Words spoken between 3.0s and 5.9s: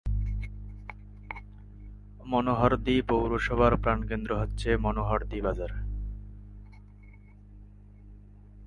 পৌরসভার প্রাণকেন্দ্র হচ্ছে মনোহরদী বাজার।